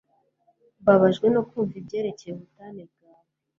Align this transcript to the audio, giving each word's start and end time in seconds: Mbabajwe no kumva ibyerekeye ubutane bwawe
Mbabajwe 0.81 1.27
no 1.33 1.41
kumva 1.49 1.73
ibyerekeye 1.81 2.31
ubutane 2.33 2.81
bwawe 2.91 3.29